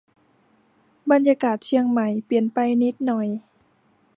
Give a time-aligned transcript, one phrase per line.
[1.11, 3.27] บรรยากาศเชียงใหม่เปลี่ยนไปนิดหน่อย